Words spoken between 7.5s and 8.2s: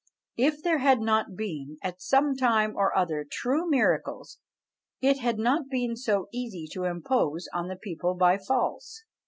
on the people